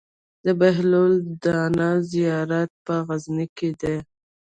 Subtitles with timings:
[0.45, 1.13] د بهلول
[1.43, 3.97] دانا زيارت په غزنی کی دی